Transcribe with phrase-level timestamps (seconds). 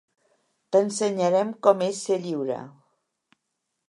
[0.75, 2.57] T'ensenyarem com és ser lliure.